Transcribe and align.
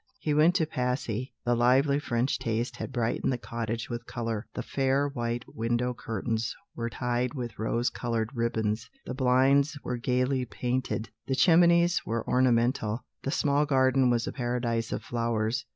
He 0.19 0.33
went 0.33 0.55
to 0.55 0.65
Passy. 0.65 1.31
The 1.45 1.53
lively 1.53 1.99
French 1.99 2.39
taste 2.39 2.77
had 2.77 2.91
brightened 2.91 3.31
the 3.31 3.37
cottage 3.37 3.87
with 3.87 4.07
colour: 4.07 4.47
the 4.55 4.63
fair 4.63 5.07
white 5.09 5.45
window 5.47 5.93
curtains 5.93 6.55
were 6.75 6.89
tied 6.89 7.35
with 7.35 7.59
rose 7.59 7.91
coloured 7.91 8.31
ribbons, 8.35 8.89
the 9.05 9.13
blinds 9.13 9.77
were 9.83 9.97
gaily 9.97 10.43
painted, 10.43 11.11
the 11.27 11.35
chimneys 11.35 12.01
were 12.03 12.27
ornamental, 12.27 13.05
the 13.21 13.29
small 13.29 13.67
garden 13.67 14.09
was 14.09 14.25
a 14.25 14.31
paradise 14.31 14.91
of 14.91 15.03
flowers. 15.03 15.65